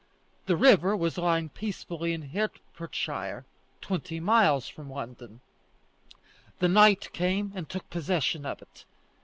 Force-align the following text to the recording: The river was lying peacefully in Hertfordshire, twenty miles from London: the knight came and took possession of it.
The 0.47 0.57
river 0.57 0.97
was 0.97 1.19
lying 1.19 1.49
peacefully 1.49 2.11
in 2.11 2.29
Hertfordshire, 2.31 3.45
twenty 3.81 4.19
miles 4.19 4.67
from 4.67 4.89
London: 4.91 5.41
the 6.57 6.67
knight 6.67 7.13
came 7.13 7.51
and 7.53 7.69
took 7.69 7.87
possession 7.91 8.43
of 8.43 8.63
it. 8.63 8.85